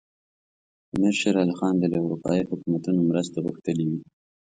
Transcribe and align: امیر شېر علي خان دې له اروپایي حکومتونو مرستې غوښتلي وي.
امیر 0.93 1.15
شېر 1.19 1.35
علي 1.41 1.53
خان 1.59 1.75
دې 1.81 1.87
له 1.93 1.97
اروپایي 2.05 2.43
حکومتونو 2.49 2.99
مرستې 3.09 3.39
غوښتلي 3.45 3.85
وي. 3.89 3.99